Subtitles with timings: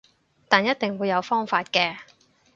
[0.49, 1.95] 但一定會有方法嘅